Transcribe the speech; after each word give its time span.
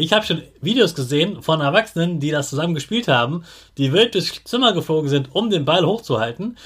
Ich 0.00 0.14
habe 0.14 0.24
schon 0.24 0.40
Videos 0.62 0.94
gesehen 0.94 1.42
von 1.42 1.60
Erwachsenen, 1.60 2.20
die 2.20 2.30
das 2.30 2.48
zusammen 2.48 2.72
gespielt 2.72 3.06
haben, 3.06 3.44
die 3.76 3.92
wild 3.92 4.14
durchs 4.14 4.42
Zimmer 4.44 4.72
geflogen 4.72 5.10
sind, 5.10 5.34
um 5.34 5.50
den 5.50 5.66
Ball 5.66 5.84
hochzuhalten. 5.84 6.56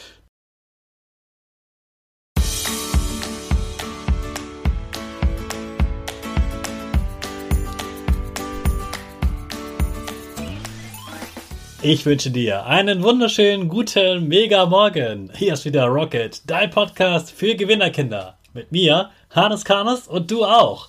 Ich 11.83 12.07
wünsche 12.07 12.31
dir 12.31 12.67
einen 12.67 13.03
wunderschönen 13.03 13.69
guten 13.69 14.29
Mega 14.29 14.65
Morgen. 14.67 15.33
Hier 15.35 15.55
ist 15.55 15.65
wieder 15.65 15.87
Rocket, 15.87 16.49
dein 16.49 16.71
Podcast 16.71 17.33
für 17.33 17.57
Gewinnerkinder. 17.57 18.39
Mit 18.53 18.71
mir, 18.71 19.11
Hannes 19.31 19.65
Karnes 19.65 20.07
und 20.07 20.31
du 20.31 20.45
auch. 20.45 20.89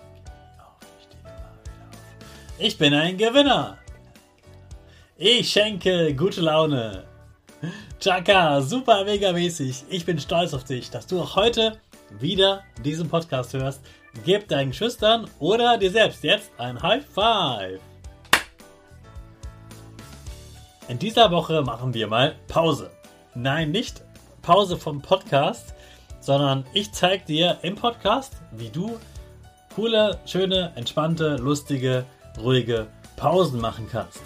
Ich 2.63 2.77
bin 2.77 2.93
ein 2.93 3.17
Gewinner. 3.17 3.79
Ich 5.17 5.49
schenke 5.49 6.13
gute 6.13 6.41
Laune. 6.41 7.05
Chaka, 7.99 8.61
super 8.61 9.03
mega 9.03 9.31
mäßig. 9.31 9.85
Ich 9.89 10.05
bin 10.05 10.19
stolz 10.19 10.53
auf 10.53 10.63
dich, 10.63 10.91
dass 10.91 11.07
du 11.07 11.19
auch 11.19 11.35
heute 11.35 11.79
wieder 12.19 12.61
diesen 12.85 13.09
Podcast 13.09 13.55
hörst. 13.55 13.81
Gib 14.25 14.47
deinen 14.47 14.73
Schüchtern 14.73 15.27
oder 15.39 15.79
dir 15.79 15.89
selbst 15.89 16.23
jetzt 16.23 16.51
ein 16.59 16.79
High 16.79 17.03
Five. 17.03 17.79
In 20.87 20.99
dieser 20.99 21.31
Woche 21.31 21.63
machen 21.63 21.95
wir 21.95 22.05
mal 22.05 22.35
Pause. 22.47 22.91
Nein, 23.33 23.71
nicht 23.71 24.03
Pause 24.43 24.77
vom 24.77 25.01
Podcast, 25.01 25.73
sondern 26.19 26.63
ich 26.75 26.91
zeige 26.91 27.25
dir 27.25 27.57
im 27.63 27.73
Podcast, 27.73 28.33
wie 28.51 28.69
du 28.69 28.99
coole, 29.73 30.19
schöne, 30.27 30.73
entspannte, 30.75 31.37
lustige, 31.37 32.05
ruhige 32.39 32.87
Pausen 33.15 33.59
machen 33.59 33.87
kannst. 33.91 34.21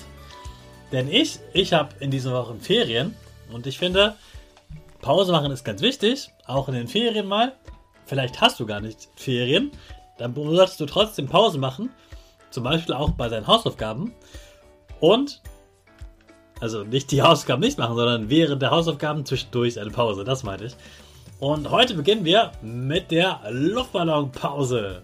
Denn 0.91 1.09
ich, 1.09 1.39
ich 1.53 1.73
habe 1.73 1.89
in 1.99 2.11
dieser 2.11 2.33
Woche 2.33 2.55
Ferien 2.55 3.15
und 3.51 3.67
ich 3.67 3.77
finde, 3.77 4.15
Pause 5.01 5.31
machen 5.31 5.51
ist 5.51 5.63
ganz 5.63 5.81
wichtig, 5.81 6.29
auch 6.47 6.67
in 6.67 6.73
den 6.73 6.87
Ferien 6.87 7.27
mal. 7.27 7.53
Vielleicht 8.05 8.41
hast 8.41 8.59
du 8.59 8.65
gar 8.65 8.81
nicht 8.81 9.09
Ferien, 9.15 9.71
dann 10.17 10.33
solltest 10.33 10.79
du 10.79 10.85
trotzdem 10.85 11.27
Pause 11.27 11.57
machen, 11.57 11.89
zum 12.49 12.63
Beispiel 12.63 12.95
auch 12.95 13.11
bei 13.11 13.27
deinen 13.27 13.47
Hausaufgaben. 13.47 14.13
Und, 14.99 15.41
also 16.61 16.83
nicht 16.83 17.11
die 17.11 17.21
Hausaufgaben 17.21 17.61
nicht 17.61 17.77
machen, 17.77 17.95
sondern 17.95 18.29
während 18.29 18.61
der 18.61 18.71
Hausaufgaben 18.71 19.25
zwischendurch 19.25 19.79
eine 19.79 19.91
Pause, 19.91 20.23
das 20.23 20.43
meinte 20.43 20.65
ich. 20.65 20.75
Und 21.39 21.69
heute 21.69 21.95
beginnen 21.95 22.23
wir 22.23 22.51
mit 22.61 23.11
der 23.11 23.41
Luftballonpause. 23.49 25.01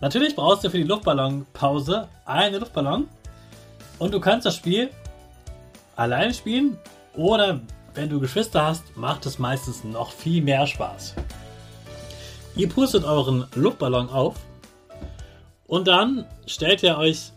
Natürlich 0.00 0.36
brauchst 0.36 0.64
du 0.64 0.70
für 0.70 0.78
die 0.78 0.84
Luftballonpause 0.84 2.08
eine 2.24 2.58
Luftballon 2.58 3.08
und 3.98 4.14
du 4.14 4.20
kannst 4.20 4.46
das 4.46 4.54
Spiel 4.54 4.90
allein 5.96 6.32
spielen 6.32 6.78
oder 7.14 7.60
wenn 7.94 8.08
du 8.08 8.20
Geschwister 8.20 8.64
hast, 8.64 8.96
macht 8.96 9.26
es 9.26 9.40
meistens 9.40 9.82
noch 9.82 10.12
viel 10.12 10.42
mehr 10.42 10.66
Spaß. 10.68 11.14
Ihr 12.54 12.68
pustet 12.68 13.04
euren 13.04 13.46
Luftballon 13.56 14.08
auf 14.08 14.36
und 15.66 15.88
dann 15.88 16.26
stellt 16.46 16.82
ihr 16.84 16.96
euch 16.96 17.32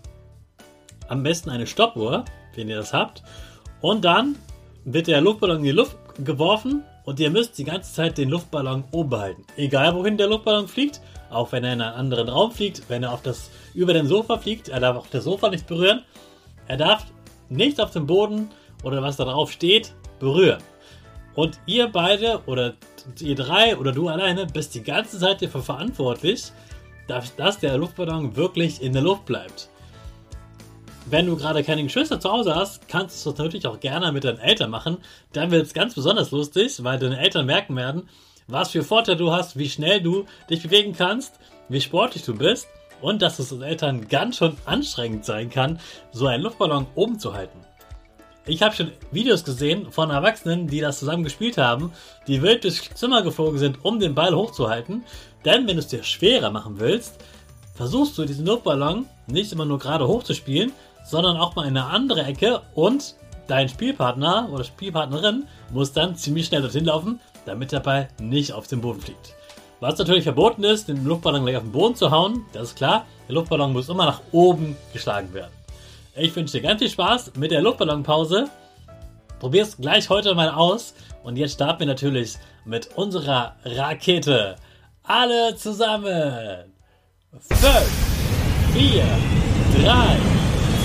am 1.07 1.23
besten 1.23 1.49
eine 1.49 1.65
Stoppuhr, 1.65 2.25
wenn 2.55 2.69
ihr 2.69 2.77
das 2.77 2.93
habt. 2.93 3.23
Und 3.81 4.05
dann 4.05 4.35
wird 4.85 5.07
der 5.07 5.21
Luftballon 5.21 5.57
in 5.57 5.63
die 5.63 5.71
Luft 5.71 5.97
geworfen 6.23 6.83
und 7.05 7.19
ihr 7.19 7.31
müsst 7.31 7.57
die 7.57 7.63
ganze 7.63 7.91
Zeit 7.93 8.17
den 8.17 8.29
Luftballon 8.29 8.83
oben 8.91 9.09
behalten. 9.09 9.45
Egal 9.57 9.95
wohin 9.95 10.17
der 10.17 10.27
Luftballon 10.27 10.67
fliegt, 10.67 11.01
auch 11.31 11.51
wenn 11.51 11.63
er 11.63 11.73
in 11.73 11.81
einen 11.81 11.95
anderen 11.95 12.29
Raum 12.29 12.51
fliegt, 12.51 12.83
wenn 12.89 13.03
er 13.03 13.13
auf 13.13 13.21
das, 13.21 13.49
über 13.73 13.93
den 13.93 14.07
Sofa 14.07 14.37
fliegt, 14.37 14.69
er 14.69 14.79
darf 14.79 14.97
auch 14.97 15.07
das 15.07 15.23
Sofa 15.23 15.49
nicht 15.49 15.67
berühren. 15.67 16.03
Er 16.67 16.77
darf 16.77 17.05
nichts 17.49 17.79
auf 17.79 17.91
dem 17.91 18.05
Boden 18.07 18.49
oder 18.83 19.01
was 19.01 19.17
da 19.17 19.25
drauf 19.25 19.51
steht, 19.51 19.93
berühren. 20.19 20.61
Und 21.35 21.59
ihr 21.65 21.87
beide 21.87 22.41
oder 22.45 22.73
ihr 23.19 23.35
drei 23.35 23.77
oder 23.77 23.91
du 23.91 24.09
alleine 24.09 24.45
bist 24.45 24.75
die 24.75 24.83
ganze 24.83 25.17
Zeit 25.19 25.41
dafür 25.41 25.63
verantwortlich, 25.63 26.51
dass 27.07 27.59
der 27.59 27.77
Luftballon 27.77 28.35
wirklich 28.35 28.81
in 28.81 28.93
der 28.93 29.01
Luft 29.01 29.25
bleibt. 29.25 29.69
Wenn 31.05 31.25
du 31.25 31.35
gerade 31.35 31.63
keine 31.63 31.83
Geschwister 31.83 32.19
zu 32.19 32.31
Hause 32.31 32.55
hast, 32.55 32.87
kannst 32.87 33.25
du 33.25 33.31
das 33.31 33.39
natürlich 33.39 33.65
auch 33.65 33.79
gerne 33.79 34.11
mit 34.11 34.23
deinen 34.23 34.37
Eltern 34.37 34.69
machen. 34.69 34.97
Dann 35.33 35.51
wird 35.51 35.65
es 35.65 35.73
ganz 35.73 35.95
besonders 35.95 36.31
lustig, 36.31 36.83
weil 36.83 36.99
deine 36.99 37.19
Eltern 37.19 37.45
merken 37.45 37.75
werden, 37.75 38.07
was 38.47 38.71
für 38.71 38.83
Vorteile 38.83 39.17
du 39.17 39.31
hast, 39.31 39.57
wie 39.57 39.69
schnell 39.69 40.01
du 40.01 40.25
dich 40.49 40.63
bewegen 40.63 40.93
kannst, 40.93 41.39
wie 41.69 41.81
sportlich 41.81 42.23
du 42.23 42.35
bist 42.35 42.67
und 43.01 43.21
dass 43.21 43.39
es 43.39 43.49
den 43.49 43.61
Eltern 43.61 44.07
ganz 44.07 44.37
schön 44.37 44.57
anstrengend 44.65 45.25
sein 45.25 45.49
kann, 45.49 45.79
so 46.11 46.27
einen 46.27 46.43
Luftballon 46.43 46.87
oben 46.95 47.19
zu 47.19 47.33
halten. 47.33 47.59
Ich 48.45 48.63
habe 48.63 48.75
schon 48.75 48.91
Videos 49.11 49.43
gesehen 49.43 49.91
von 49.91 50.09
Erwachsenen, 50.09 50.67
die 50.67 50.79
das 50.79 50.99
zusammen 50.99 51.23
gespielt 51.23 51.57
haben, 51.57 51.91
die 52.27 52.41
wild 52.41 52.63
durchs 52.63 52.89
Zimmer 52.95 53.21
geflogen 53.21 53.59
sind, 53.59 53.85
um 53.85 53.99
den 53.99 54.15
Ball 54.15 54.35
hochzuhalten. 54.35 55.03
Denn 55.45 55.67
wenn 55.67 55.75
du 55.75 55.79
es 55.79 55.87
dir 55.87 56.03
schwerer 56.03 56.49
machen 56.49 56.79
willst, 56.79 57.17
versuchst 57.75 58.17
du 58.17 58.25
diesen 58.25 58.45
Luftballon 58.45 59.05
nicht 59.27 59.51
immer 59.51 59.65
nur 59.65 59.77
gerade 59.77 60.07
hochzuspielen, 60.07 60.71
sondern 61.05 61.37
auch 61.37 61.55
mal 61.55 61.67
in 61.67 61.77
eine 61.77 61.87
andere 61.87 62.23
Ecke 62.23 62.61
und 62.73 63.15
dein 63.47 63.69
Spielpartner 63.69 64.49
oder 64.51 64.63
Spielpartnerin 64.63 65.47
muss 65.71 65.93
dann 65.93 66.15
ziemlich 66.15 66.47
schnell 66.47 66.61
dorthin 66.61 66.85
laufen, 66.85 67.19
damit 67.45 67.71
der 67.71 67.79
Ball 67.79 68.07
nicht 68.19 68.53
auf 68.53 68.67
den 68.67 68.81
Boden 68.81 69.01
fliegt. 69.01 69.35
Was 69.79 69.97
natürlich 69.97 70.23
verboten 70.23 70.63
ist, 70.63 70.87
den 70.87 71.03
Luftballon 71.05 71.43
gleich 71.43 71.57
auf 71.57 71.63
den 71.63 71.71
Boden 71.71 71.95
zu 71.95 72.11
hauen, 72.11 72.45
das 72.53 72.69
ist 72.69 72.75
klar. 72.75 73.05
Der 73.27 73.35
Luftballon 73.35 73.73
muss 73.73 73.89
immer 73.89 74.05
nach 74.05 74.21
oben 74.31 74.77
geschlagen 74.93 75.33
werden. 75.33 75.51
Ich 76.15 76.35
wünsche 76.35 76.59
dir 76.59 76.67
ganz 76.67 76.81
viel 76.81 76.89
Spaß 76.89 77.33
mit 77.37 77.51
der 77.51 77.61
Luftballonpause. 77.61 78.49
Probier 79.39 79.63
es 79.63 79.77
gleich 79.77 80.09
heute 80.09 80.35
mal 80.35 80.49
aus. 80.51 80.93
Und 81.23 81.37
jetzt 81.37 81.53
starten 81.53 81.79
wir 81.79 81.87
natürlich 81.87 82.35
mit 82.65 82.95
unserer 82.95 83.55
Rakete. 83.65 84.55
Alle 85.03 85.55
zusammen. 85.55 86.71
5, 87.39 87.61
4, 88.73 89.03
3, 89.83 90.17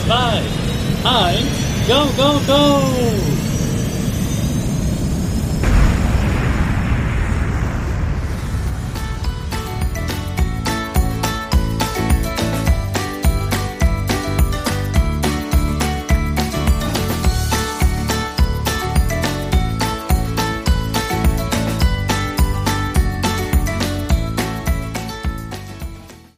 2, 0.06 0.42
1, 1.04 1.46
go, 1.88 2.06
go, 2.16 2.40
go! 2.46 3.35